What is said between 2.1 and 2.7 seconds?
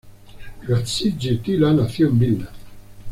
en Vilna.